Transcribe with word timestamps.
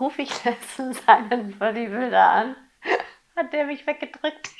rufe 0.00 0.22
ich 0.22 0.44
letztens 0.44 1.06
einen 1.06 1.58
Bodybuilder 1.58 2.30
an. 2.30 2.56
Hat 3.36 3.52
der 3.52 3.66
mich 3.66 3.86
weggedrückt. 3.86 4.50